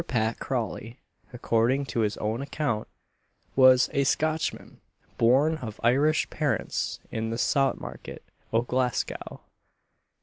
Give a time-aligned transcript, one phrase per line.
[0.07, 0.97] Pat Crawley,
[1.31, 2.87] according to his own account,
[3.55, 4.81] was "a Scotchman,
[5.19, 9.41] born of Irish parents in the Saut market o'Glasgow."